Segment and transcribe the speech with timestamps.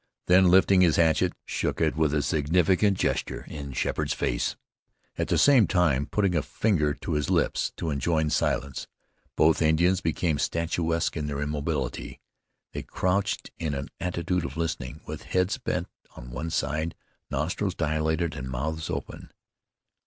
[0.25, 4.55] Then lifting his hatchet, shook it with a significant gesture in Sheppard's face,
[5.15, 8.87] at the same time putting a finger on his lips to enjoin silence.
[9.35, 12.19] Both Indians became statuesque in their immobility.
[12.71, 16.95] They crouched in an attitude of listening, with heads bent on one side,
[17.29, 19.29] nostrils dilated, and mouths open.